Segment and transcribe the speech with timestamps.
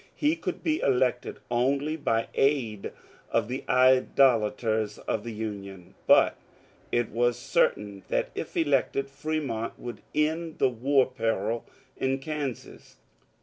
[0.15, 2.91] He could be elected only by aid
[3.29, 6.37] of the idolaters of the Union, but
[6.91, 11.65] it was certain that if elected Fremont would end the war peril
[11.97, 12.95] in E[ansas.